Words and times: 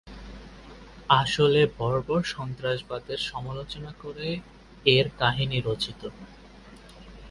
আসলে 1.13 1.61
বর্বর 1.77 2.21
সন্ত্রাসবাদের 2.33 3.19
সমালোচনা 3.31 3.91
করে 4.03 4.27
এর 4.85 5.05
কাহিনী 5.17 5.57
রচিত। 5.65 6.01